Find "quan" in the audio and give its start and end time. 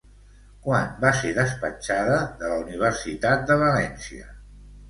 0.67-0.87